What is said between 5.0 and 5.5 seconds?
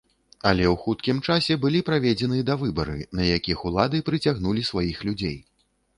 людзей.